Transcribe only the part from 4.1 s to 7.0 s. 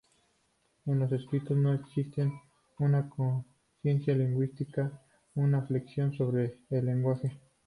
lingüística, una reflexión sobre el